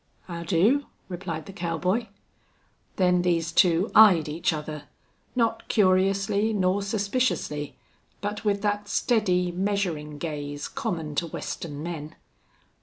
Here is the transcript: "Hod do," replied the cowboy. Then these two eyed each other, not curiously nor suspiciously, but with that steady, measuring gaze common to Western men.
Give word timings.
"Hod 0.23 0.47
do," 0.47 0.87
replied 1.09 1.45
the 1.45 1.53
cowboy. 1.53 2.07
Then 2.95 3.21
these 3.21 3.51
two 3.51 3.91
eyed 3.93 4.27
each 4.27 4.51
other, 4.51 4.85
not 5.35 5.67
curiously 5.67 6.53
nor 6.53 6.81
suspiciously, 6.81 7.75
but 8.19 8.43
with 8.43 8.63
that 8.63 8.89
steady, 8.89 9.51
measuring 9.51 10.17
gaze 10.17 10.67
common 10.67 11.13
to 11.13 11.27
Western 11.27 11.83
men. 11.83 12.15